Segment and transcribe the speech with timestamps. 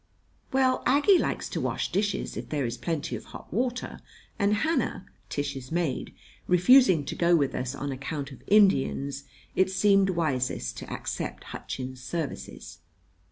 [0.51, 3.99] Well, Aggie likes to wash dishes if there is plenty of hot water;
[4.39, 6.11] and Hannah, Tish's maid,
[6.47, 9.25] refusing to go with us on account of Indians,
[9.55, 12.79] it seemed wisest to accept Hutchins's services.